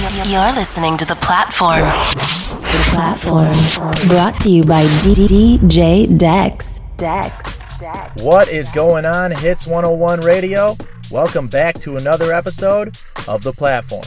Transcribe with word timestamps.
You're 0.00 0.52
listening 0.54 0.96
to 0.96 1.04
The 1.04 1.16
Platform. 1.16 1.80
The 1.80 2.84
Platform. 2.88 3.52
Brought 4.08 4.40
to 4.40 4.48
you 4.48 4.64
by 4.64 4.84
DJ 4.84 6.16
Dex. 6.16 6.80
Dex. 6.96 7.58
What 8.22 8.48
is 8.48 8.70
going 8.70 9.04
on, 9.04 9.30
Hits 9.30 9.66
101 9.66 10.22
Radio? 10.22 10.74
Welcome 11.10 11.48
back 11.48 11.78
to 11.80 11.96
another 11.96 12.32
episode 12.32 12.98
of 13.28 13.42
The 13.42 13.52
Platform. 13.52 14.04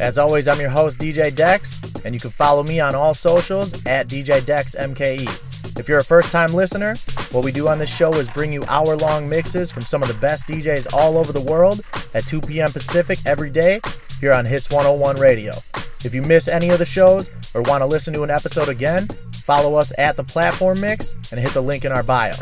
As 0.00 0.16
always, 0.16 0.48
I'm 0.48 0.60
your 0.60 0.70
host, 0.70 0.98
DJ 0.98 1.34
Dex, 1.34 1.78
and 2.06 2.14
you 2.14 2.20
can 2.20 2.30
follow 2.30 2.62
me 2.62 2.80
on 2.80 2.94
all 2.94 3.12
socials 3.12 3.74
at 3.84 4.08
DJ 4.08 4.42
Dex 4.46 4.74
MKE. 4.74 5.78
If 5.78 5.90
you're 5.90 5.98
a 5.98 6.04
first 6.04 6.32
time 6.32 6.54
listener, 6.54 6.94
what 7.32 7.44
we 7.44 7.52
do 7.52 7.68
on 7.68 7.76
this 7.76 7.94
show 7.94 8.14
is 8.14 8.30
bring 8.30 8.50
you 8.50 8.64
hour 8.64 8.96
long 8.96 9.28
mixes 9.28 9.70
from 9.70 9.82
some 9.82 10.00
of 10.00 10.08
the 10.08 10.14
best 10.14 10.48
DJs 10.48 10.94
all 10.94 11.18
over 11.18 11.32
the 11.32 11.40
world 11.42 11.82
at 12.14 12.26
2 12.26 12.40
p.m. 12.40 12.72
Pacific 12.72 13.18
every 13.26 13.50
day 13.50 13.82
here 14.24 14.32
on 14.32 14.46
Hits 14.46 14.70
101 14.70 15.16
Radio. 15.16 15.52
If 16.02 16.14
you 16.14 16.22
miss 16.22 16.48
any 16.48 16.70
of 16.70 16.78
the 16.78 16.86
shows 16.86 17.28
or 17.52 17.60
want 17.60 17.82
to 17.82 17.86
listen 17.86 18.14
to 18.14 18.22
an 18.22 18.30
episode 18.30 18.70
again, 18.70 19.06
follow 19.34 19.74
us 19.74 19.92
at 19.98 20.16
the 20.16 20.24
Platform 20.24 20.80
Mix 20.80 21.14
and 21.30 21.38
hit 21.38 21.52
the 21.52 21.60
link 21.60 21.84
in 21.84 21.92
our 21.92 22.02
bio. 22.02 22.34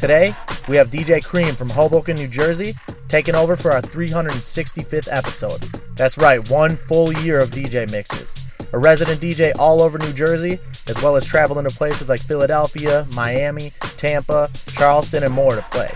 Today, 0.00 0.34
we 0.66 0.76
have 0.76 0.88
DJ 0.88 1.22
Cream 1.22 1.54
from 1.54 1.68
Hoboken, 1.68 2.16
New 2.16 2.26
Jersey, 2.26 2.72
taking 3.08 3.34
over 3.34 3.54
for 3.54 3.70
our 3.70 3.82
365th 3.82 5.08
episode. 5.12 5.60
That's 5.94 6.16
right, 6.16 6.48
one 6.48 6.74
full 6.74 7.12
year 7.12 7.38
of 7.38 7.50
DJ 7.50 7.90
mixes. 7.92 8.32
A 8.72 8.78
resident 8.78 9.20
DJ 9.20 9.52
all 9.58 9.82
over 9.82 9.98
New 9.98 10.14
Jersey, 10.14 10.58
as 10.86 11.02
well 11.02 11.16
as 11.16 11.26
traveling 11.26 11.68
to 11.68 11.76
places 11.76 12.08
like 12.08 12.20
Philadelphia, 12.20 13.06
Miami, 13.12 13.72
Tampa, 13.98 14.48
Charleston, 14.68 15.22
and 15.22 15.34
more 15.34 15.54
to 15.54 15.62
play. 15.70 15.92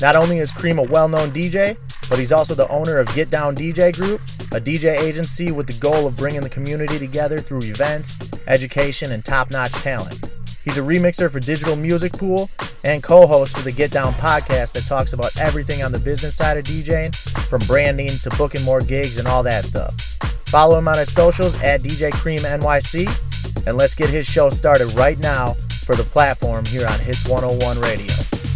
Not 0.00 0.16
only 0.16 0.38
is 0.38 0.50
Cream 0.50 0.78
a 0.78 0.82
well 0.82 1.08
known 1.08 1.30
DJ, 1.30 1.76
but 2.08 2.18
he's 2.18 2.32
also 2.32 2.54
the 2.54 2.68
owner 2.68 2.98
of 2.98 3.14
Get 3.14 3.28
Down 3.28 3.54
DJ 3.54 3.94
Group, 3.94 4.20
a 4.52 4.60
DJ 4.60 4.98
agency 4.98 5.52
with 5.52 5.66
the 5.66 5.74
goal 5.74 6.06
of 6.06 6.16
bringing 6.16 6.40
the 6.40 6.48
community 6.48 6.98
together 6.98 7.40
through 7.40 7.60
events, 7.64 8.18
education, 8.46 9.12
and 9.12 9.24
top 9.24 9.50
notch 9.50 9.72
talent. 9.72 10.30
He's 10.64 10.78
a 10.78 10.82
remixer 10.82 11.30
for 11.30 11.38
Digital 11.38 11.76
Music 11.76 12.12
Pool 12.12 12.48
and 12.82 13.02
co 13.02 13.26
host 13.26 13.56
for 13.56 13.62
the 13.62 13.72
Get 13.72 13.90
Down 13.90 14.12
podcast 14.14 14.72
that 14.72 14.86
talks 14.86 15.12
about 15.12 15.36
everything 15.38 15.82
on 15.82 15.92
the 15.92 15.98
business 15.98 16.34
side 16.34 16.56
of 16.56 16.64
DJing, 16.64 17.14
from 17.48 17.60
branding 17.66 18.10
to 18.18 18.30
booking 18.30 18.62
more 18.62 18.80
gigs 18.80 19.18
and 19.18 19.28
all 19.28 19.42
that 19.42 19.64
stuff. 19.66 19.94
Follow 20.46 20.78
him 20.78 20.88
on 20.88 20.98
his 20.98 21.12
socials 21.12 21.54
at 21.62 21.82
DJ 21.82 22.10
Cream 22.12 22.40
NYC, 22.40 23.06
and 23.66 23.76
let's 23.76 23.94
get 23.94 24.08
his 24.08 24.26
show 24.26 24.48
started 24.48 24.92
right 24.94 25.18
now 25.18 25.54
for 25.84 25.94
the 25.94 26.04
platform 26.04 26.64
here 26.64 26.86
on 26.86 26.98
Hits 27.00 27.28
101 27.28 27.78
Radio. 27.80 28.49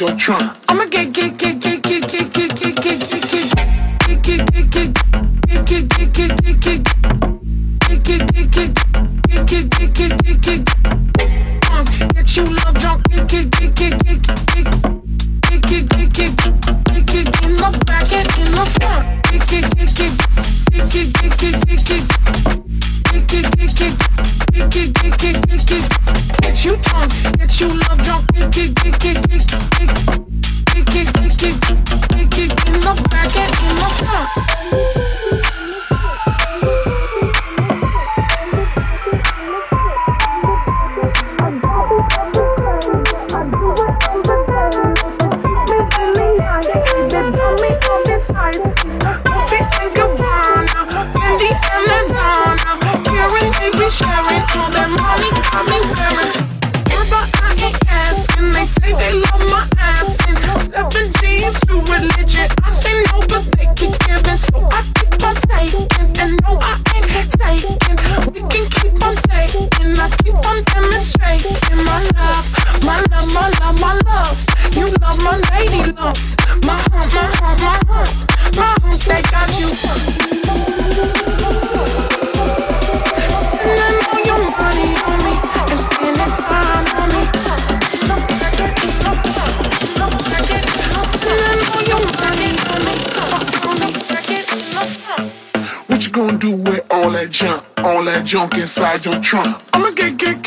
your 0.00 0.14
trunk. 0.16 0.57
junk 98.28 98.58
inside 98.58 99.02
your 99.06 99.18
trunk. 99.20 99.56
I'ma 99.72 99.90
get, 99.92 100.18
get, 100.18 100.37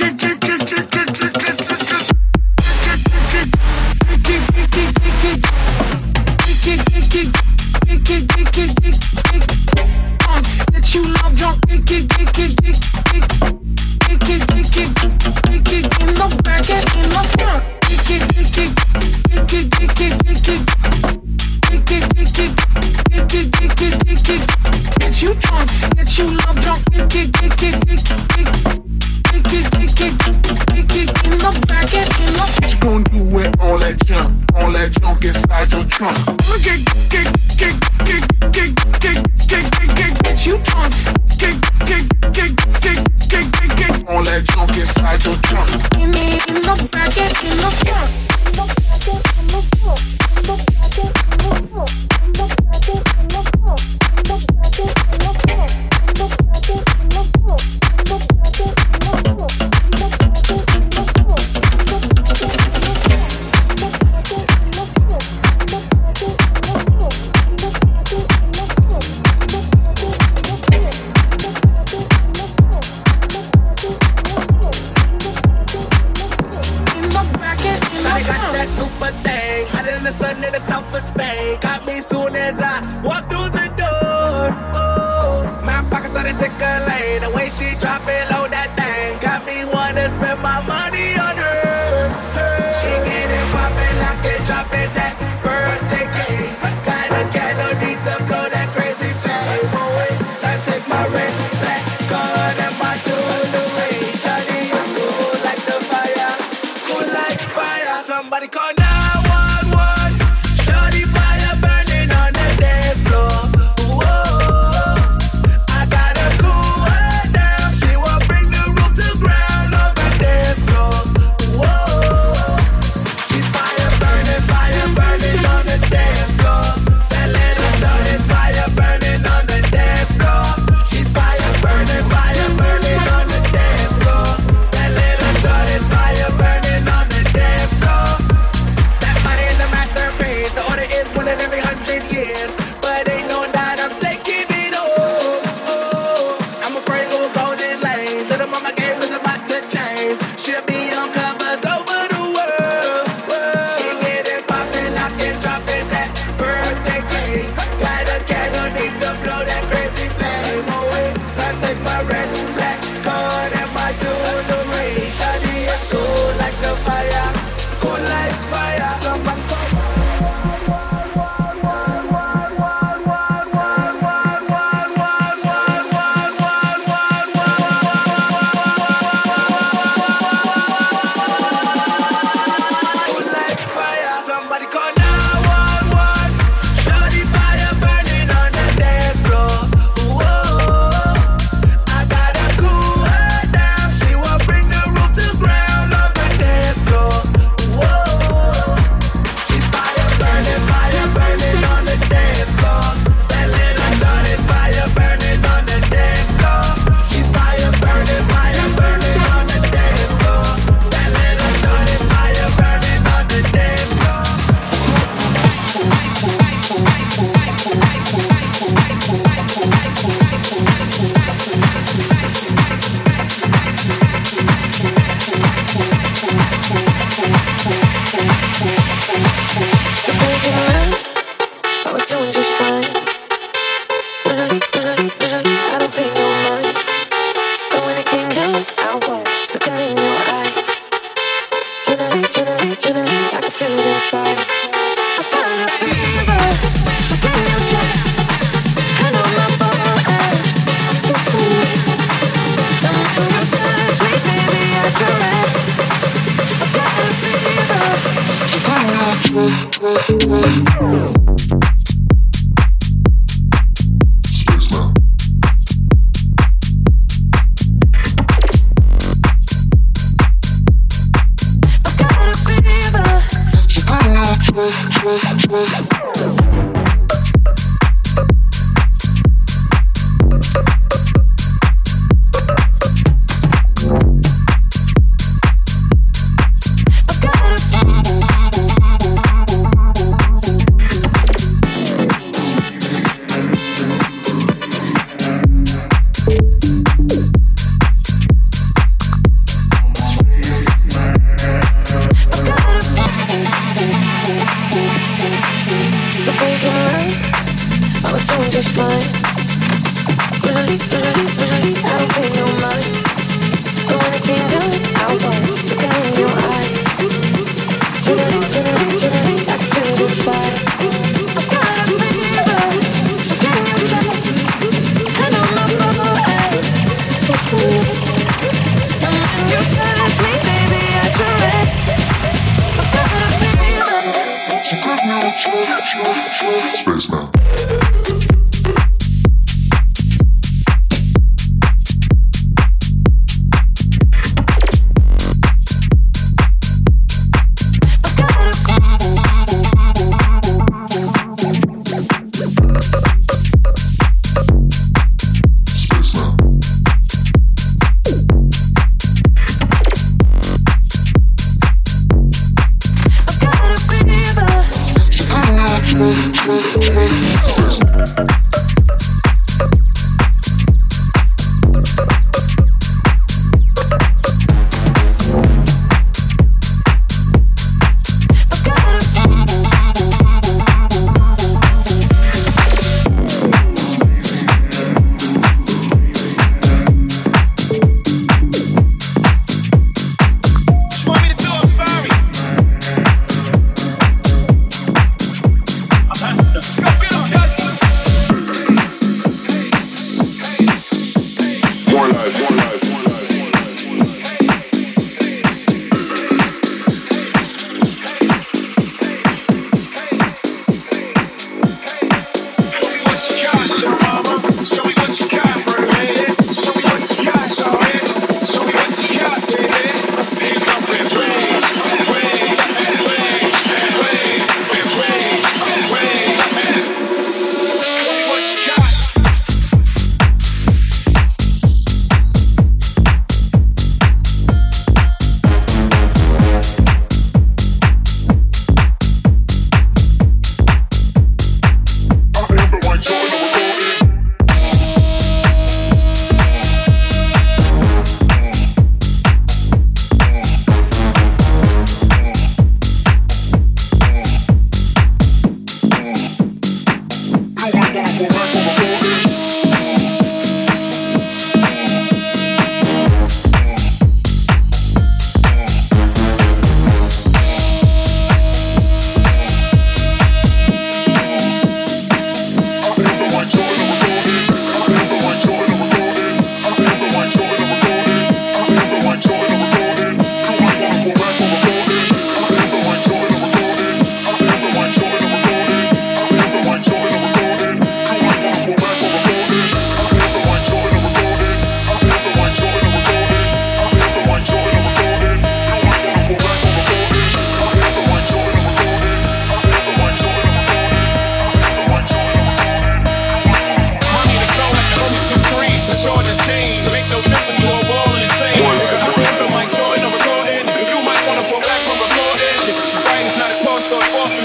soon 81.99 82.35
as 82.35 82.61
I 82.61 83.01
walk 83.03 83.29
through. 83.29 83.40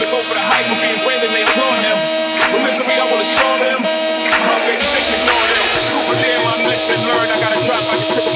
to 0.06 0.12
go 0.14 0.22
for 0.22 0.38
the 0.38 0.46
hype 0.54 0.70
of 0.70 0.78
being 0.78 1.02
branded, 1.02 1.34
they 1.34 1.42
applaud 1.42 1.82
him. 1.82 1.98
But 2.54 2.62
listen, 2.62 2.86
to 2.86 2.90
me, 2.90 2.94
I 2.94 3.06
wanna 3.10 3.26
show 3.26 3.52
them. 3.58 3.82
My 3.82 4.58
baby, 4.70 4.86
just 4.86 5.10
ignore 5.10 5.46
them. 5.50 5.66
Super 5.82 6.14
damn, 6.22 6.46
I'm 6.46 6.62
listening, 6.70 7.02
learn. 7.02 7.26
I 7.26 7.36
gotta 7.42 7.58
drop, 7.66 7.82
I 7.90 7.98
just 7.98 8.14
took 8.14 8.35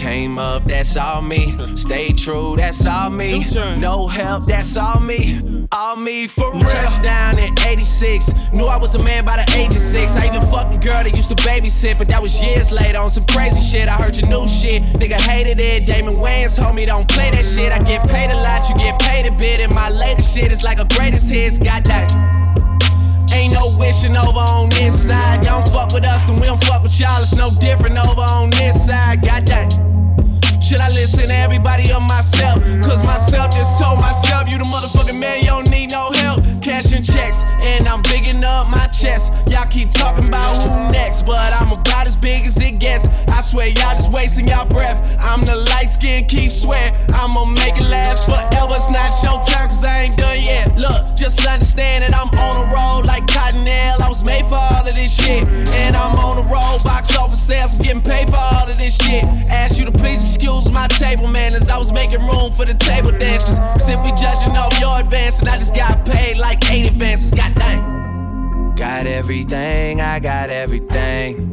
Came 0.00 0.38
up, 0.38 0.64
that's 0.64 0.96
all 0.96 1.20
me. 1.20 1.54
Stay 1.76 2.14
true, 2.14 2.56
that's 2.56 2.86
all 2.86 3.10
me. 3.10 3.44
No 3.76 4.06
help, 4.06 4.46
that's 4.46 4.74
all 4.78 4.98
me. 4.98 5.66
All 5.72 5.94
me 5.94 6.26
for 6.26 6.50
real. 6.54 6.62
Touchdown 6.62 7.38
in 7.38 7.52
86. 7.66 8.30
Knew 8.54 8.64
I 8.64 8.78
was 8.78 8.94
a 8.94 8.98
man 8.98 9.26
by 9.26 9.36
the 9.36 9.58
age 9.58 9.74
of 9.74 9.82
six. 9.82 10.16
I 10.16 10.28
even 10.28 10.40
fucked 10.50 10.74
a 10.74 10.78
girl 10.78 11.04
that 11.04 11.14
used 11.14 11.28
to 11.28 11.34
babysit, 11.34 11.98
but 11.98 12.08
that 12.08 12.22
was 12.22 12.40
years 12.40 12.72
later 12.72 12.96
on 12.96 13.10
some 13.10 13.26
crazy 13.26 13.60
shit. 13.60 13.88
I 13.88 13.92
heard 13.92 14.16
your 14.16 14.26
new 14.30 14.48
shit. 14.48 14.82
Nigga 14.94 15.20
hated 15.20 15.60
it. 15.60 15.84
Damon 15.84 16.14
Wayans 16.14 16.56
told 16.58 16.76
me 16.76 16.86
don't 16.86 17.06
play 17.06 17.30
that 17.32 17.44
shit. 17.44 17.70
I 17.70 17.78
get 17.80 18.08
paid 18.08 18.30
a 18.30 18.36
lot, 18.36 18.70
you 18.70 18.76
get 18.76 18.98
paid 19.02 19.26
a 19.26 19.32
bit. 19.32 19.60
And 19.60 19.74
my 19.74 19.90
latest 19.90 20.34
shit 20.34 20.50
is 20.50 20.62
like 20.62 20.78
a 20.78 20.86
greatest 20.96 21.30
hits. 21.30 21.58
Got 21.58 21.84
that. 21.84 22.10
Ain't 23.34 23.52
no 23.52 23.76
wishing 23.76 24.16
over 24.16 24.40
on 24.40 24.70
this 24.70 25.08
side. 25.08 25.44
Y'all 25.44 25.60
don't 25.60 25.70
fuck 25.70 25.92
with 25.92 26.06
us, 26.06 26.24
then 26.24 26.40
we 26.40 26.46
don't 26.46 26.64
fuck 26.64 26.82
with 26.82 26.98
y'all. 26.98 27.20
It's 27.20 27.34
no 27.34 27.50
different 27.60 27.98
over 27.98 28.22
on 28.22 28.48
this 28.48 28.86
side. 28.86 29.20
Got 29.20 29.44
that. 29.44 29.89
Should 30.70 30.78
I 30.78 30.88
listen 30.90 31.26
to 31.26 31.34
everybody 31.34 31.92
or 31.92 32.00
myself? 32.00 32.62
Cause 32.80 33.02
myself 33.04 33.50
just 33.50 33.82
told 33.82 33.98
myself, 33.98 34.48
you 34.48 34.56
the 34.56 34.62
motherfucking 34.62 35.18
man, 35.18 35.40
you 35.40 35.46
don't 35.46 35.68
need 35.68 35.90
no 35.90 36.12
help. 36.12 36.44
Cashing 36.62 37.02
checks, 37.02 37.42
and 37.60 37.88
I'm 37.88 38.02
bigging 38.02 38.44
up 38.44 38.68
my 38.68 38.86
chest. 38.86 39.32
Y'all 39.48 39.66
keep 39.68 39.90
talking 39.90 40.28
about 40.28 40.62
who 40.62 40.92
next, 40.92 41.22
but 41.22 41.52
I'm 41.54 41.72
about 41.72 42.06
as 42.06 42.14
big 42.14 42.46
as 42.46 42.56
it 42.58 42.78
gets. 42.78 43.08
I 43.26 43.40
swear 43.40 43.66
y'all 43.66 43.96
just 43.98 44.12
wasting 44.12 44.46
y'all 44.46 44.64
breath. 44.64 45.02
I'm 45.18 45.44
the 45.44 45.56
light 45.56 45.90
skin, 45.90 46.26
Keith 46.26 46.52
Sweat. 46.52 46.94
I'ma 47.14 47.46
make 47.46 47.74
it 47.74 47.88
last 47.90 48.26
forever. 48.26 48.74
It's 48.76 48.88
not 48.90 49.20
your 49.24 49.42
time, 49.42 49.70
cause 49.70 49.82
I 49.82 50.02
ain't 50.02 50.16
done 50.18 50.40
yet. 50.40 50.76
Look, 50.76 51.16
just 51.16 51.44
understand 51.48 52.04
that 52.04 52.14
I'm 52.14 52.30
on 52.38 52.54
a 52.62 52.72
roll 52.72 53.02
like 53.02 53.26
Cottonelle. 53.26 54.00
I 54.00 54.08
was 54.08 54.22
made 54.22 54.46
for 54.46 54.54
all 54.54 54.86
of 54.86 54.94
this 54.94 55.12
shit. 55.12 55.42
And 55.82 55.96
I'm 55.96 56.16
on 56.16 56.36
the 56.36 56.44
road, 56.44 56.84
box 56.84 57.16
office 57.16 57.42
sales, 57.42 57.74
I'm 57.74 57.82
getting 57.82 58.02
paid 58.02 58.28
for 58.28 58.36
all 58.36 58.70
of 58.70 58.78
this 58.78 58.96
shit. 58.96 59.24
Ask 59.50 59.80
you 59.80 59.84
to 59.86 59.92
please 59.92 60.22
excuse 60.22 60.59
my 60.68 60.88
table 60.88 61.28
manners. 61.28 61.68
I 61.68 61.78
was 61.78 61.92
making 61.92 62.20
room 62.26 62.50
for 62.52 62.64
the 62.64 62.74
table 62.74 63.12
dancers. 63.12 63.58
If 63.88 64.02
we 64.04 64.10
judging 64.12 64.56
off 64.56 64.78
your 64.80 64.98
advance, 64.98 65.38
and 65.38 65.48
I 65.48 65.58
just 65.58 65.74
got 65.74 66.04
paid 66.04 66.36
like 66.38 66.68
eight 66.70 66.86
advances, 66.90 67.30
god 67.30 67.54
dang. 67.54 68.74
Got 68.74 69.06
everything, 69.06 70.00
I 70.00 70.18
got 70.18 70.50
everything. 70.50 71.46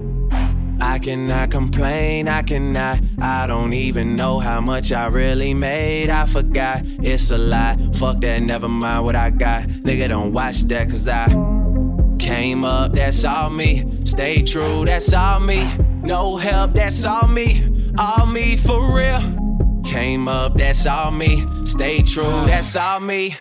I 0.80 1.00
cannot 1.00 1.52
complain, 1.52 2.28
I 2.28 2.42
cannot. 2.42 3.00
I 3.20 3.48
don't 3.48 3.74
even 3.74 4.16
know 4.16 4.40
how 4.40 4.62
much 4.62 4.92
I 4.92 5.08
really 5.08 5.54
made. 5.54 6.10
I 6.10 6.26
forgot, 6.26 6.82
it's 6.84 7.32
a 7.32 7.38
lie. 7.38 7.78
Fuck 7.94 8.22
that, 8.22 8.42
never 8.42 8.70
mind 8.70 9.04
what 9.06 9.16
I 9.16 9.30
got. 9.30 9.64
Nigga, 9.68 10.10
don't 10.10 10.34
watch 10.34 10.62
that, 10.64 10.90
cause 10.90 11.08
I 11.08 11.28
came 12.20 12.64
up, 12.64 12.94
that's 12.94 13.26
all 13.26 13.50
me. 13.50 13.86
Stay 14.06 14.44
true, 14.44 14.86
that's 14.86 15.14
all 15.14 15.40
me. 15.40 15.70
No 16.04 16.38
help, 16.38 16.74
that's 16.74 17.04
all 17.04 17.28
me. 17.28 17.87
All 18.00 18.26
me 18.28 18.56
for 18.56 18.96
real. 18.96 19.22
Came 19.84 20.28
up, 20.28 20.54
that's 20.56 20.86
all 20.86 21.12
me. 21.12 21.46
Stay 21.66 22.02
true, 22.04 22.46
that's 22.46 22.76
all 22.76 23.00
me. 23.00 23.36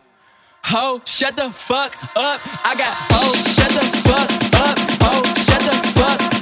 Ho, 0.64 1.02
shut 1.04 1.36
the 1.36 1.50
fuck 1.50 1.94
up. 2.16 2.40
I 2.64 2.74
got 2.76 2.96
ho, 3.12 3.34
shut 3.34 3.70
the 3.70 3.86
fuck 4.08 4.30
up. 4.60 4.78
Ho, 5.02 5.22
shut 5.42 5.60
the 5.60 5.76
fuck 6.00 6.35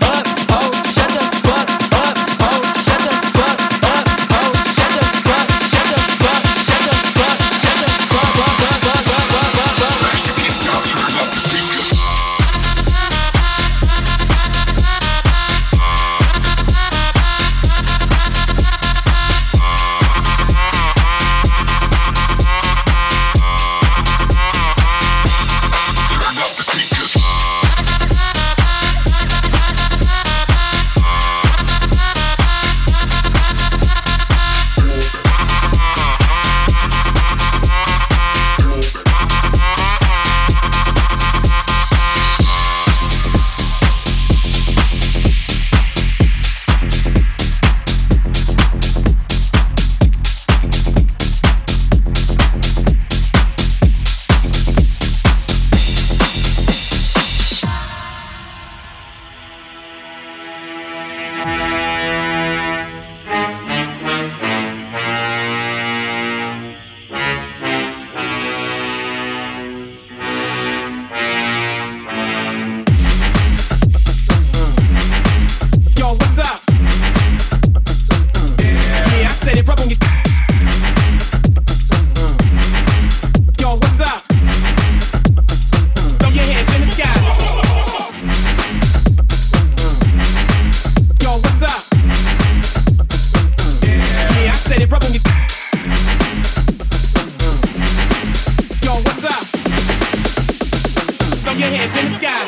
your 101.58 101.68
hands 101.68 101.96
in 101.98 102.04
the 102.06 102.10
sky. 102.10 102.44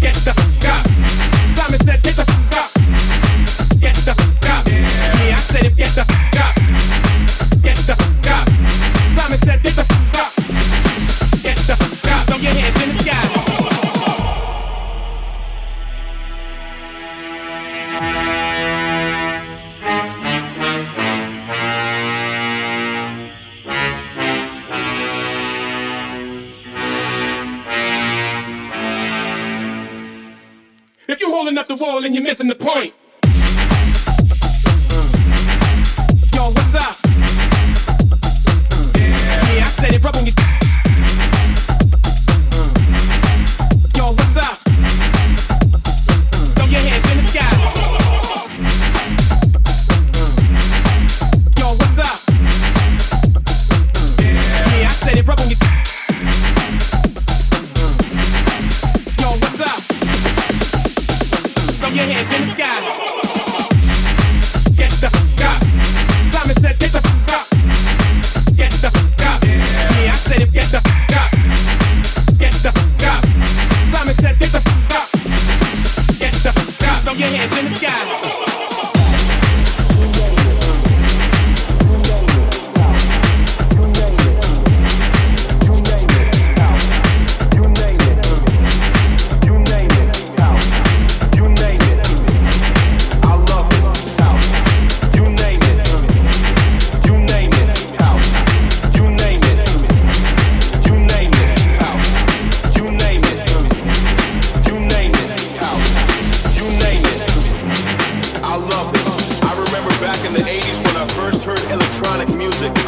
Get 0.00 0.14
the 0.14 0.32
fuck 0.32 0.64
up. 0.74 0.86
Simon 1.56 1.80
said, 1.80 2.02
get 2.02 2.16
the 2.16 2.24
fuck 2.24 2.43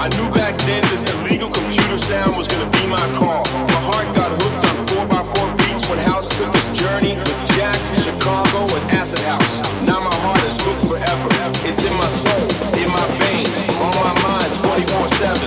I 0.06 0.08
knew 0.22 0.30
back 0.30 0.54
then 0.58 0.86
this 0.94 1.02
illegal 1.18 1.50
computer 1.50 1.98
sound 1.98 2.36
was 2.38 2.46
gonna 2.46 2.70
be 2.78 2.86
my 2.86 3.02
call. 3.18 3.42
My 3.74 3.82
heart 3.90 4.06
got 4.14 4.30
hooked 4.38 4.62
on 4.62 5.10
4x4 5.10 5.50
beats 5.58 5.82
when 5.90 5.98
House 5.98 6.30
took 6.30 6.46
this 6.54 6.70
journey 6.78 7.18
with 7.18 7.40
Jack, 7.58 7.74
Chicago, 7.98 8.70
and 8.70 8.86
Acid 8.94 9.18
House. 9.26 9.66
Now 9.82 9.98
my 9.98 10.14
heart 10.22 10.38
is 10.46 10.62
hooked 10.62 10.86
forever. 10.86 11.26
It's 11.66 11.82
in 11.82 11.90
my 11.98 12.06
soul, 12.06 12.46
in 12.78 12.86
my 12.86 13.02
veins, 13.18 13.58
on 13.82 13.90
my 13.98 14.14
mind 14.22 14.50
24-7. 14.62 15.42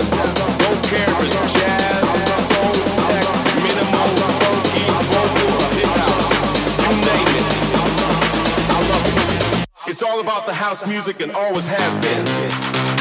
No 0.60 0.76
cameras, 0.92 1.40
jazz, 1.56 2.04
soul, 2.52 2.76
tech, 3.08 3.24
minimal, 3.64 4.12
funky, 4.44 4.84
vocal, 5.08 5.56
house. 6.04 6.28
You 6.84 6.92
name 7.08 7.32
it. 7.32 7.48
I 8.76 8.80
love 8.92 9.08
it. 9.08 9.88
It's 9.88 10.04
all 10.04 10.20
about 10.20 10.46
the 10.46 10.54
house 10.54 10.86
music 10.86 11.22
and 11.22 11.32
always 11.32 11.66
has 11.66 11.96
been. 12.04 12.99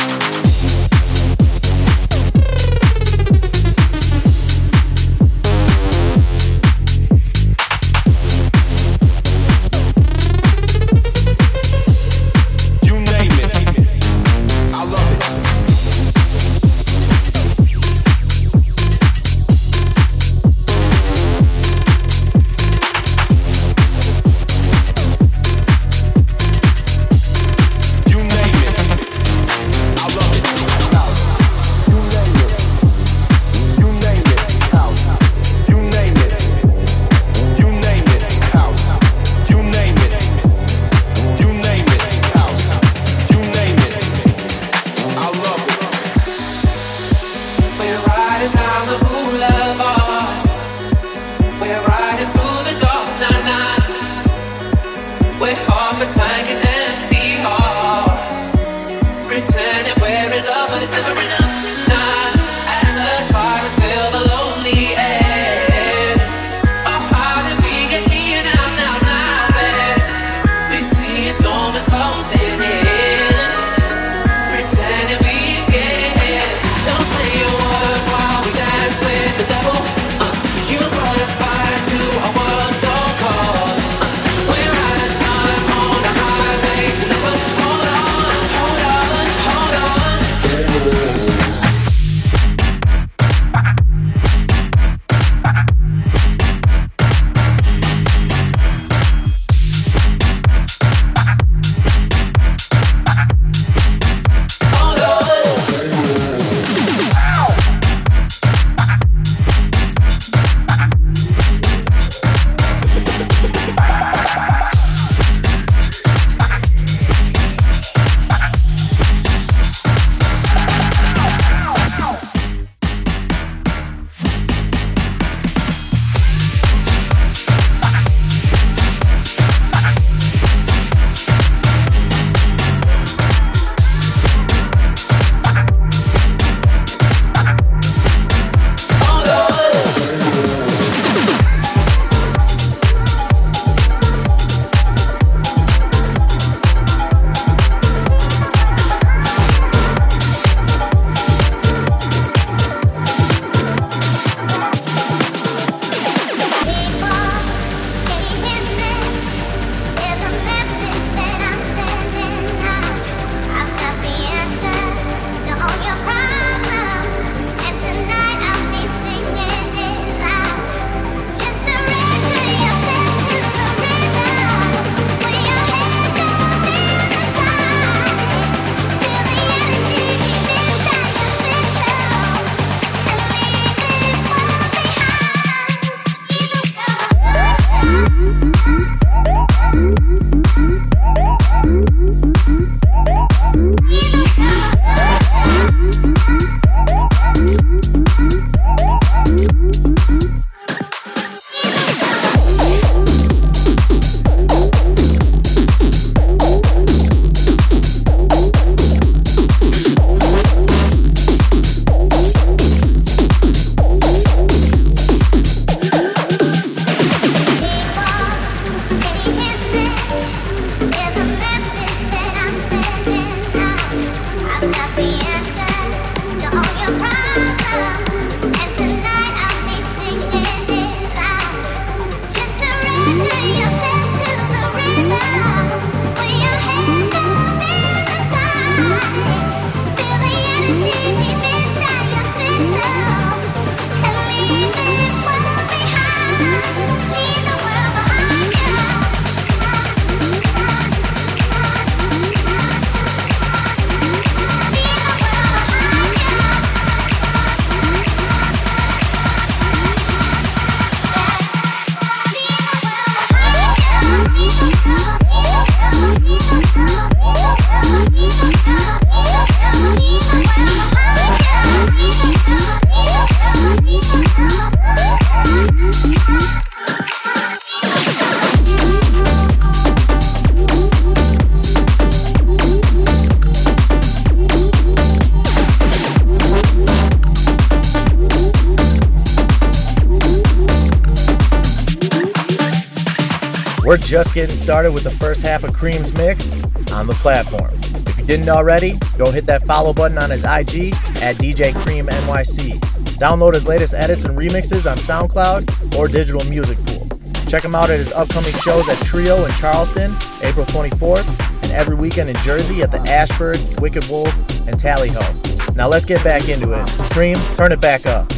Started 294.59 294.93
with 294.93 295.05
the 295.05 295.11
first 295.11 295.43
half 295.43 295.63
of 295.63 295.73
Cream's 295.73 296.13
mix 296.15 296.55
on 296.93 297.07
the 297.07 297.15
platform. 297.15 297.71
If 298.07 298.19
you 298.19 298.27
didn't 298.27 298.49
already, 298.49 298.99
go 299.17 299.31
hit 299.31 299.47
that 299.47 299.63
follow 299.63 299.93
button 299.93 300.19
on 300.19 300.31
his 300.31 300.43
IG 300.43 300.93
at 301.23 301.37
DJ 301.37 301.75
Cream 301.75 302.07
NYC. 302.07 302.79
Download 303.19 303.55
his 303.55 303.67
latest 303.67 303.95
edits 303.95 304.25
and 304.25 304.37
remixes 304.37 304.91
on 304.91 304.97
SoundCloud 304.97 305.97
or 305.97 306.09
Digital 306.09 306.45
Music 306.51 306.77
Pool. 306.87 307.09
Check 307.47 307.65
him 307.65 307.75
out 307.75 307.89
at 307.89 307.99
his 307.99 308.13
upcoming 308.13 308.53
shows 308.55 308.89
at 308.89 308.99
Trio 309.07 309.45
in 309.45 309.53
Charleston, 309.53 310.15
April 310.43 310.67
24th, 310.67 311.27
and 311.63 311.73
every 311.73 311.95
weekend 311.95 312.29
in 312.29 312.37
Jersey 312.37 312.83
at 312.83 312.91
the 312.91 313.01
Ashford, 313.11 313.59
Wicked 313.81 314.07
Wolf, 314.09 314.35
and 314.67 314.79
Tally 314.79 315.09
Ho. 315.11 315.73
Now 315.75 315.89
let's 315.89 316.05
get 316.05 316.23
back 316.25 316.49
into 316.49 316.73
it. 316.73 316.87
Cream, 317.13 317.37
turn 317.57 317.73
it 317.73 317.81
back 317.81 318.07
up. 318.07 318.31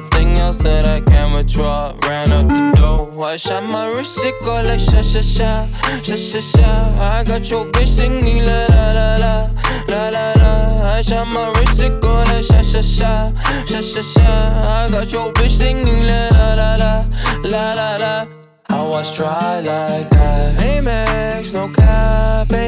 Nothing 0.00 0.36
else 0.38 0.58
that 0.58 0.86
I 0.86 1.00
can 1.00 1.32
withdraw. 1.32 1.94
Ran 2.08 2.32
up 2.32 2.48
the 2.48 2.62
dough, 2.74 3.22
I 3.22 3.36
shot 3.36 3.62
my 3.62 3.86
wrist, 3.92 4.18
it 4.24 4.34
go 4.40 4.54
like 4.68 4.80
sha 4.80 5.02
sha 5.02 5.22
sha, 5.36 5.52
sha 6.02 6.16
sha 6.16 6.40
sha. 6.40 6.70
I 7.16 7.22
got 7.22 7.48
your 7.50 7.64
bitch 7.72 7.92
singing 7.98 8.42
la 8.48 8.58
la 8.74 8.84
la 8.98 9.08
la, 9.24 9.34
la 9.92 10.02
la 10.14 10.26
la. 10.42 10.52
I 10.96 11.02
shot 11.02 11.28
my 11.28 11.46
wrist, 11.54 11.80
it 11.80 11.94
go 12.02 12.12
like 12.30 12.42
sha 12.42 12.60
sha 12.62 12.82
sha, 12.96 13.12
sha 13.70 13.80
sha 13.92 14.02
sha. 14.12 14.28
I 14.78 14.88
got 14.90 15.12
your 15.12 15.32
bitch 15.32 15.58
singing 15.60 16.02
la 16.10 16.20
la 16.36 16.46
la 16.60 16.70
la, 16.82 16.92
la 17.52 17.64
la 17.78 17.90
la. 18.04 18.26
I 18.68 18.82
was 18.82 19.14
try 19.14 19.60
like 19.60 20.08
that. 20.10 20.56
Amex, 20.58 21.54
no 21.54 21.68
cap, 21.68 22.52
a 22.52 22.64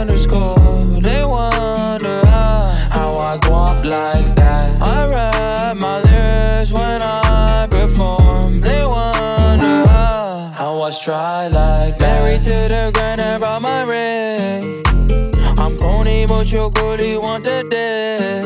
underscore. 0.00 0.56
They 1.06 1.22
wonder 1.24 2.26
how, 2.26 2.60
how 2.90 3.16
I 3.16 3.38
go 3.46 3.54
up 3.54 3.84
like 3.84 4.17
try 11.02 11.48
like. 11.48 11.98
Married 12.00 12.42
to 12.42 12.68
the 12.68 12.90
grind 12.94 13.20
and 13.20 13.40
brought 13.40 13.62
my 13.62 13.82
ring. 13.82 14.82
I'm 15.58 15.76
corny, 15.78 16.26
but 16.26 16.50
your 16.52 16.70
goodie 16.70 17.16
want 17.16 17.44
the 17.44 17.64
day. 17.68 18.40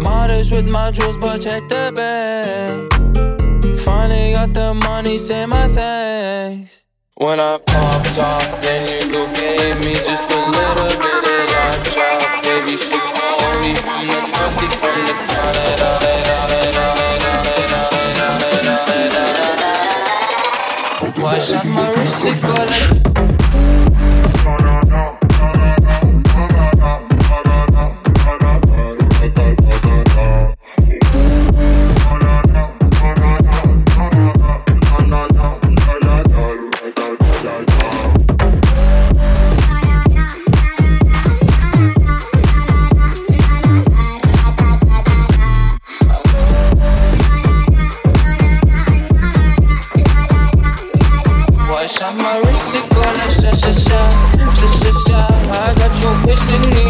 Modest 0.00 0.54
with 0.54 0.66
my 0.66 0.90
jewels, 0.90 1.16
but 1.16 1.40
check 1.40 1.68
the 1.68 1.92
bag. 1.94 2.88
Finally 3.80 4.32
got 4.34 4.54
the 4.54 4.74
money, 4.74 5.18
say 5.18 5.46
my 5.46 5.68
thanks. 5.68 6.84
When 7.16 7.40
I 7.40 7.58
popped 7.58 8.18
off, 8.18 8.62
then 8.62 8.88
you 8.88 9.12
go 9.12 9.26
gave 9.32 9.78
me 9.84 9.94
just 9.94 10.30
a 10.30 10.38
little 10.38 10.90
bit 11.02 11.14
of 11.14 11.48
that 11.52 11.78
chop. 11.94 12.42
Baby, 12.42 12.76
she 12.76 12.98
called 12.98 13.58
me 13.62 13.74
from 13.74 14.02
the 14.06 14.20
dusty 14.32 14.66
from 14.80 14.98
the 15.06 15.14
Canada. 15.32 17.01
Wash 21.32 21.48
shot 21.48 21.64
my 21.64 21.88
wrist, 21.88 22.26
it 22.26 22.42
go 22.42 23.01
sha 53.16 53.52
sha 53.54 53.72
sha, 53.72 53.72
sha 53.72 54.68
sha 54.80 54.92
sha. 55.06 55.20
I 55.52 55.74
got 55.76 55.92
your 56.02 56.14
bitch 56.24 56.38
singing 56.48 56.81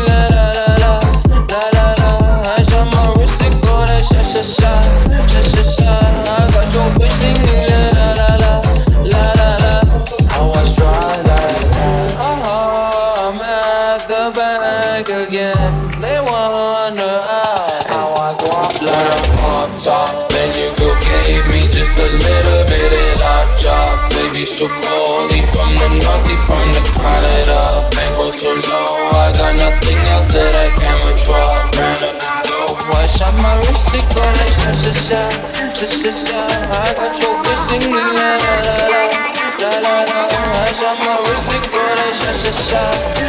So 24.63 24.71
cold, 24.71 25.33
he 25.35 25.43
from 25.51 25.75
the 25.75 25.89
north, 25.99 26.23
he 26.23 26.39
from 26.47 26.63
the 26.71 26.83
Canada. 26.95 27.83
Bankroll 27.99 28.31
so 28.31 28.47
low, 28.47 29.11
I 29.11 29.35
got 29.35 29.59
nothing 29.59 29.99
else 30.15 30.31
that 30.31 30.55
I 30.55 30.71
can 30.79 31.03
withdraw. 31.03 31.51
Ran 31.75 32.07
up 32.07 32.15
the 32.15 32.31
dough, 32.47 32.79
wash 32.95 33.19
out 33.27 33.35
my 33.43 33.59
wrist, 33.59 33.91
it 33.91 34.07
go 34.15 34.23
like 34.23 34.55
sha 34.63 34.71
sha 34.79 34.95
sha, 35.03 35.87
sha 35.91 36.13
sha. 36.15 36.47
I 36.79 36.95
got 36.95 37.11
your 37.19 37.35
bitch 37.43 37.59
singing 37.67 37.91
la 37.91 38.07
la 38.39 38.55
la 38.63 38.79
la, 38.87 39.83
la 39.83 39.99
la 40.07 40.21
la. 40.31 40.31
I 40.31 40.71
shot 40.79 40.95
my 40.95 41.19
wrist, 41.27 41.51
it 41.59 41.67
go 41.67 41.83
like 41.99 42.23
sha 42.23 42.31
sha 42.31 42.55
sha, 42.63 42.83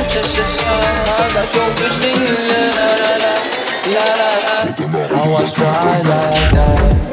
sha 0.06 0.22
sha 0.22 0.46
sha. 0.54 0.70
I 1.18 1.34
got 1.34 1.50
your 1.50 1.66
bitch 1.82 1.98
singing 1.98 2.46
la 2.46 2.62
la 2.78 2.90
la 3.02 3.14
la, 3.26 3.34
la 3.90 4.06
la 4.22 4.30
la. 4.46 5.18
I 5.18 5.26
was 5.34 5.50
dry 5.58 5.98
like 5.98 6.54
that. 6.54 7.04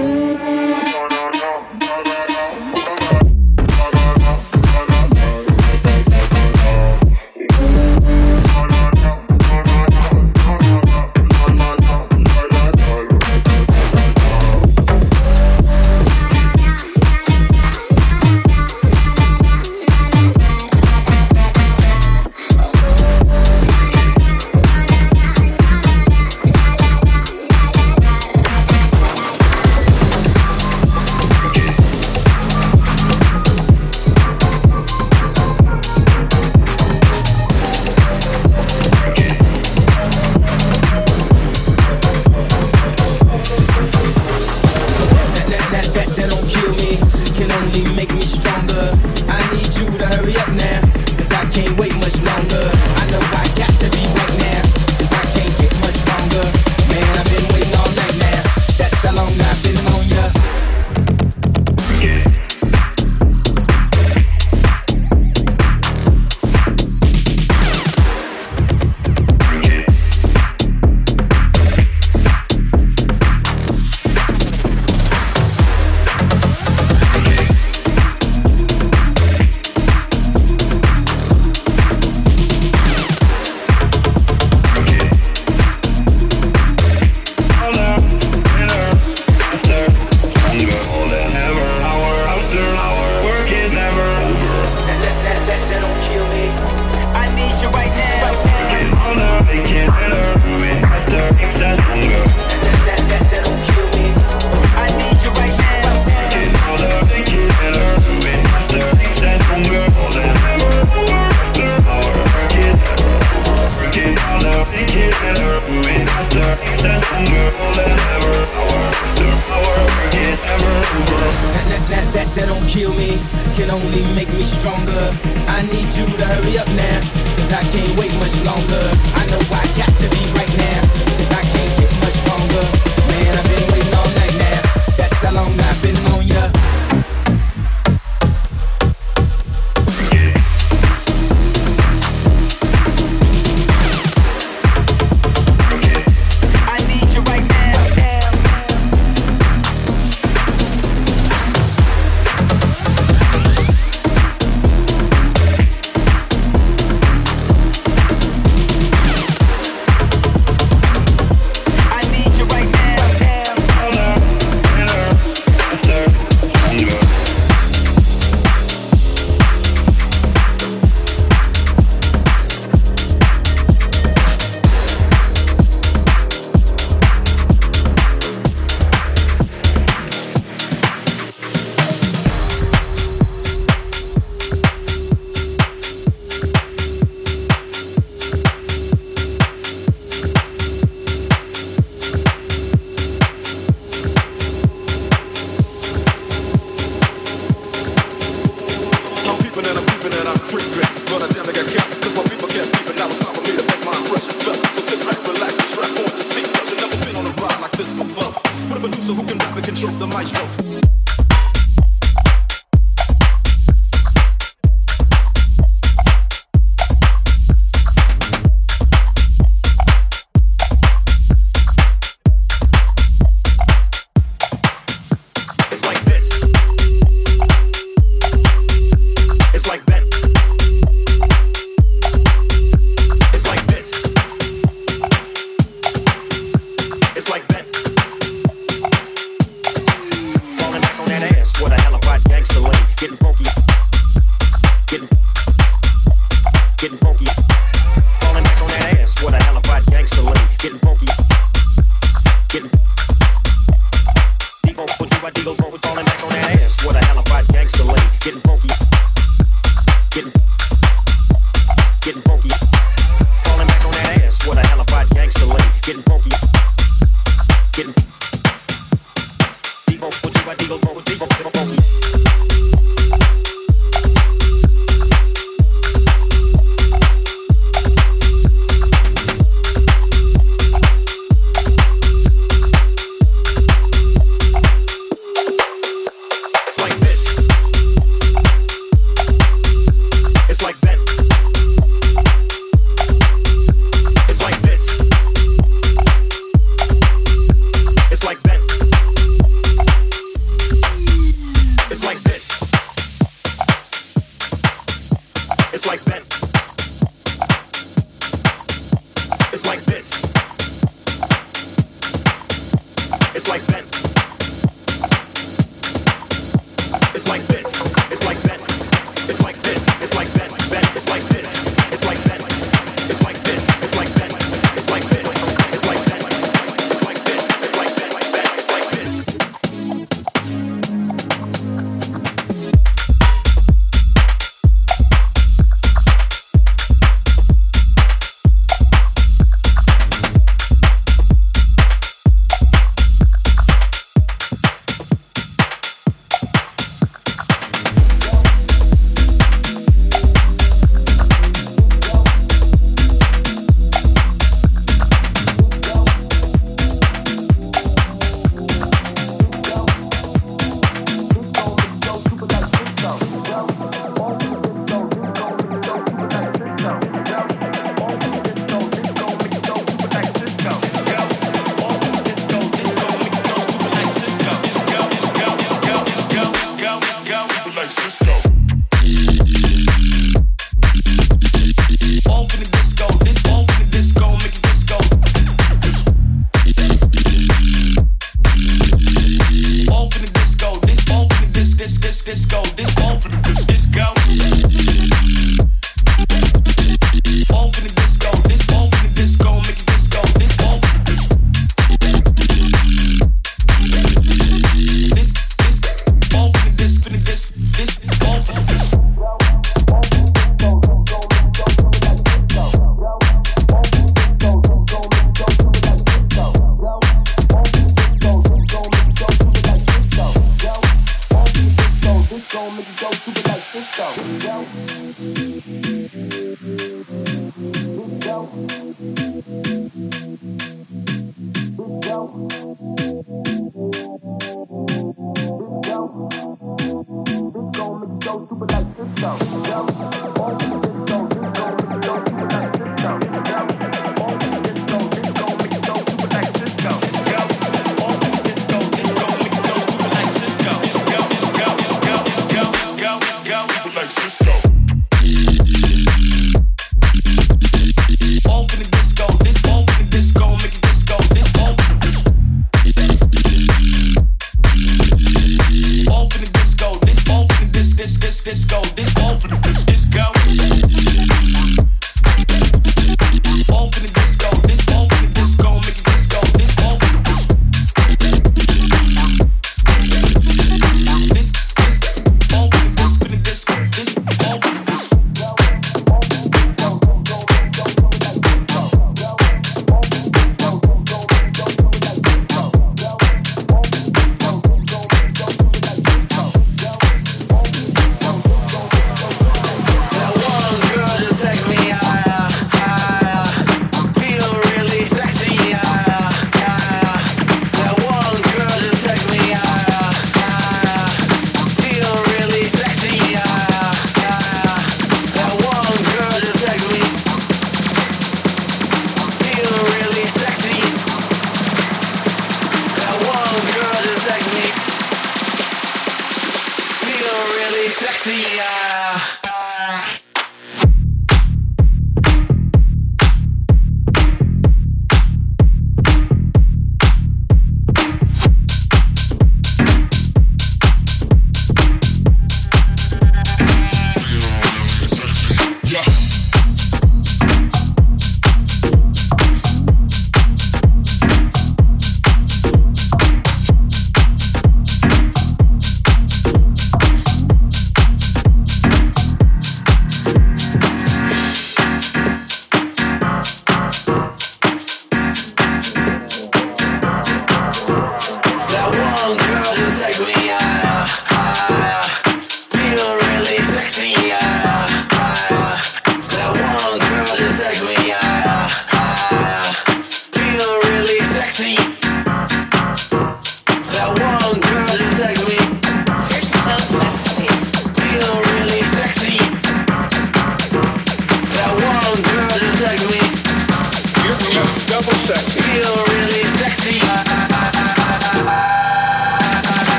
this, 392.25 392.45
this, 392.45 392.47
go, 392.47 392.63
this. 392.77 392.90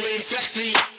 Girl, 0.00 0.06
you 0.10 0.97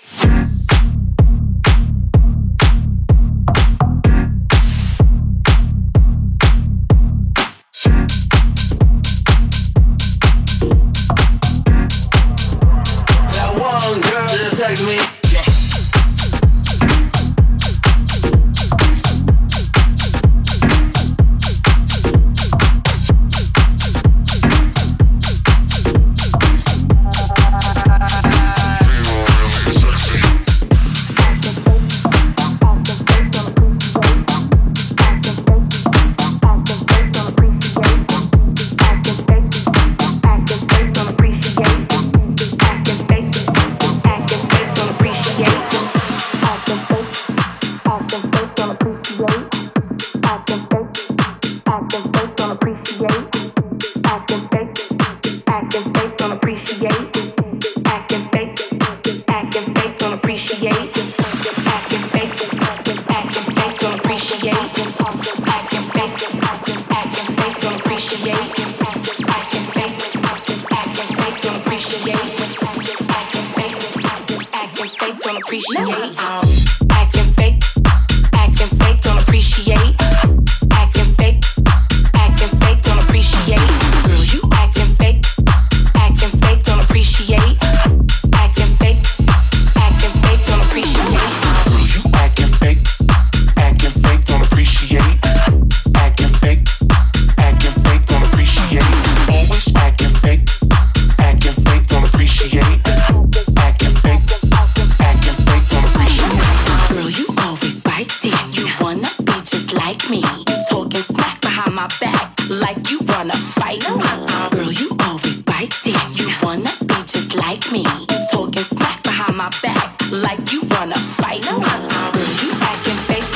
talking 110.67 111.01
smack 111.01 111.41
behind 111.41 111.75
my 111.75 111.87
back 112.01 112.33
like 112.49 112.89
you 112.89 112.99
wanna 113.07 113.35
fight 113.35 113.81
me. 113.89 114.03
Girl, 114.51 114.71
you 114.71 114.89
always 115.05 115.41
bite 115.43 115.73
it. 115.85 116.19
You 116.19 116.27
wanna 116.41 116.71
be 116.81 116.95
just 117.05 117.35
like 117.35 117.71
me. 117.71 117.83
You 117.83 118.17
talking 118.31 118.63
smack 118.63 119.03
behind 119.03 119.37
my 119.37 119.49
back 119.61 120.01
like 120.11 120.51
you 120.51 120.61
wanna 120.71 120.97
fight 120.97 121.45
me. 121.45 121.59
Girl, 121.59 122.33
you 122.41 122.51
acting 122.61 122.99
fake, 123.07 123.29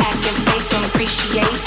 acting 0.00 0.38
fake, 0.46 0.68
don't 0.70 0.84
appreciate. 0.84 1.63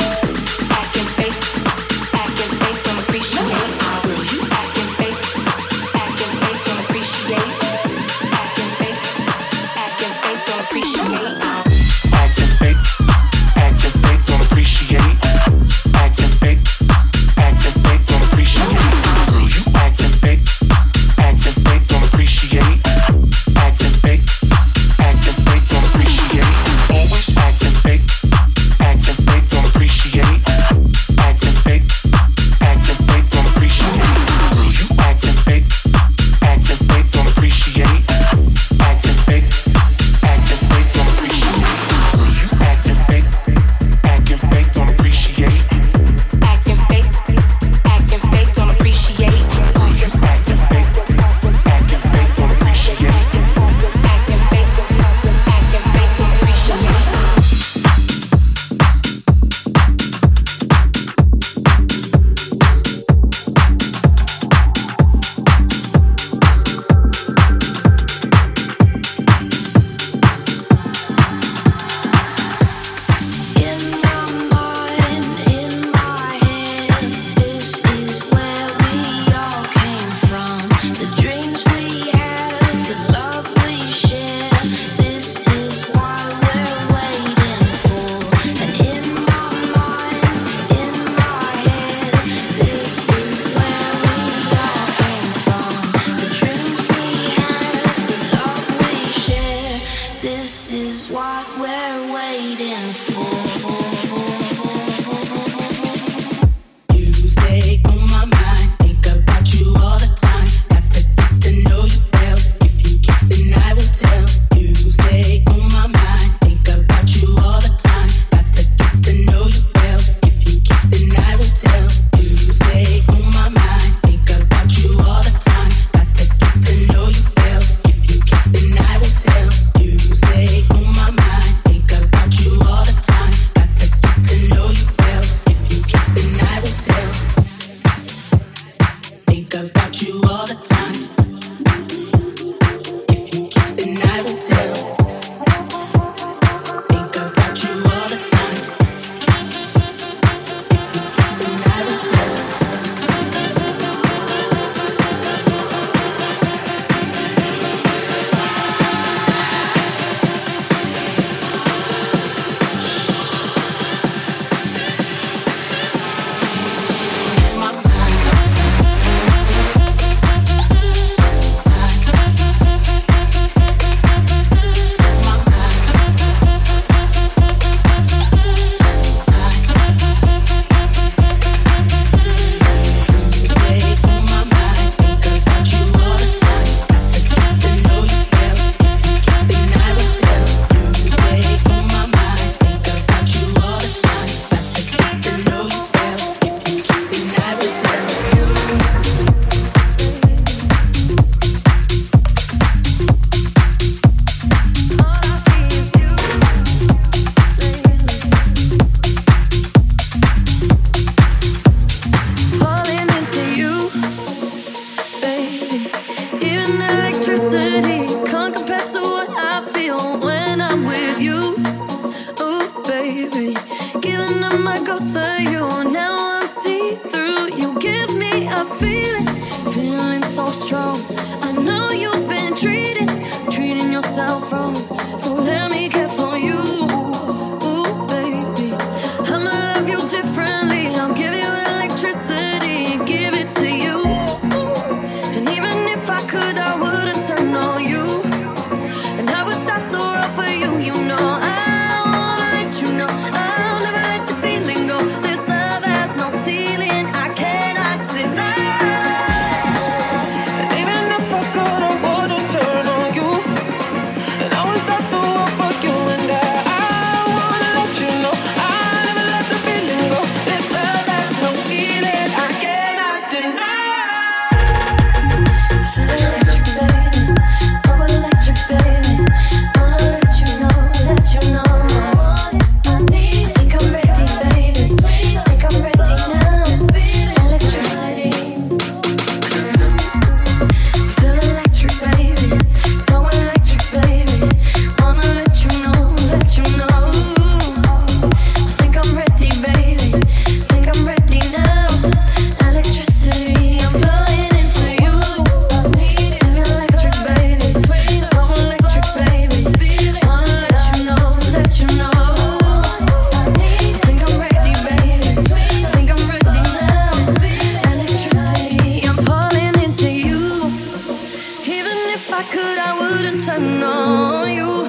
turn 323.57 323.83
on 323.83 324.51
you. 324.51 324.83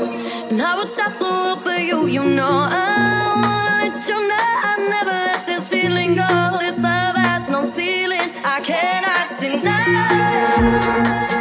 And 0.51 0.61
I 0.61 0.77
would 0.77 0.91
stop 0.91 1.19
the 1.19 1.25
world 1.25 1.62
for 1.62 1.79
you, 1.89 2.07
you 2.07 2.23
know. 2.23 2.66
I 2.69 3.33
wanna 3.43 3.93
let 3.93 4.09
you 4.09 4.29
know 4.29 4.47
I 4.71 4.75
never 4.95 5.11
let 5.11 5.47
this 5.47 5.69
feeling 5.69 6.14
go. 6.14 6.59
This 6.61 6.79
love 6.79 7.16
has 7.16 7.49
no 7.49 7.62
ceiling, 7.62 8.31
I 8.45 8.61
cannot 8.61 9.41
deny. 9.41 11.38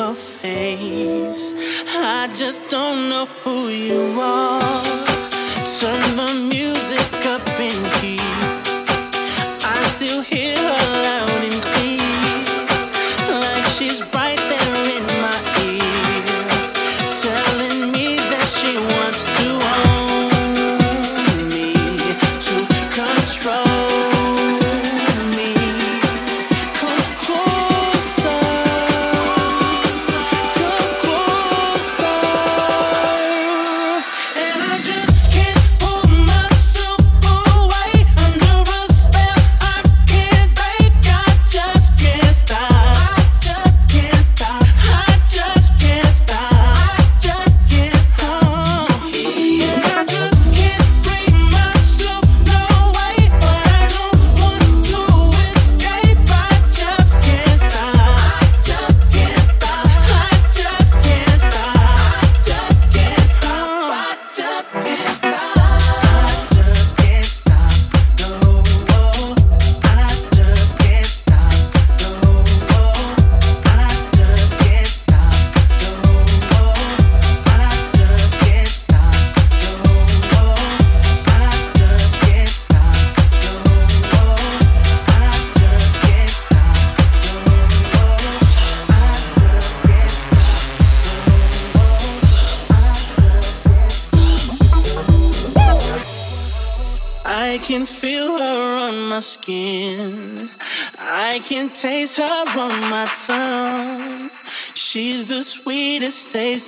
of 0.00 0.16
fame. 0.16 1.07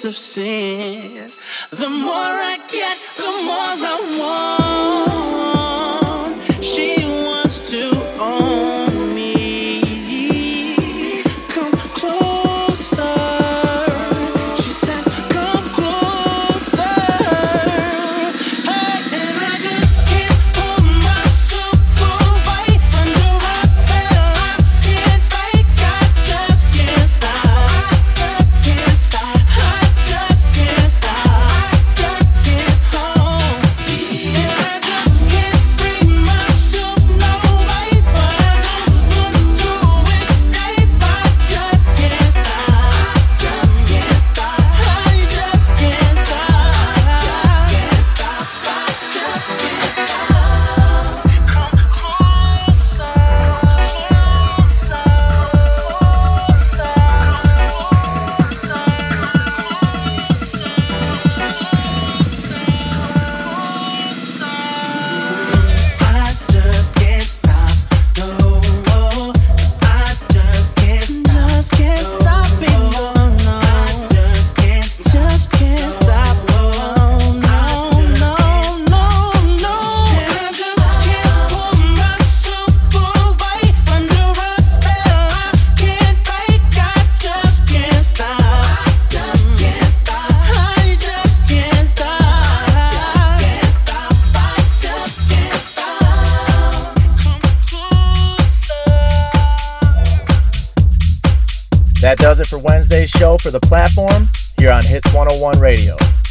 of 0.04 0.16
sin. 0.16 0.59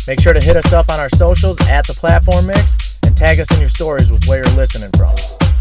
Make 0.09 0.21
sure 0.21 0.33
to 0.33 0.41
hit 0.41 0.57
us 0.57 0.73
up 0.73 0.89
on 0.89 0.99
our 0.99 1.07
socials 1.09 1.55
at 1.69 1.85
the 1.85 1.93
Platform 1.93 2.47
Mix 2.47 2.99
and 3.03 3.15
tag 3.15 3.39
us 3.39 3.53
in 3.53 3.59
your 3.59 3.69
stories 3.69 4.11
with 4.11 4.25
where 4.25 4.39
you're 4.39 4.55
listening 4.55 4.89
from. 4.97 5.15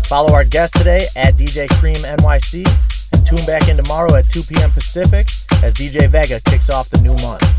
Follow 0.06 0.32
our 0.32 0.42
guest 0.42 0.74
today 0.74 1.06
at 1.16 1.34
DJ 1.34 1.68
Cream 1.68 1.96
NYC 1.96 2.64
and 3.12 3.26
tune 3.26 3.44
back 3.44 3.68
in 3.68 3.76
tomorrow 3.76 4.14
at 4.14 4.26
2 4.30 4.42
p.m. 4.44 4.70
Pacific 4.70 5.28
as 5.62 5.74
DJ 5.74 6.08
Vega 6.08 6.40
kicks 6.46 6.70
off 6.70 6.88
the 6.88 6.98
new 7.02 7.14
month. 7.16 7.57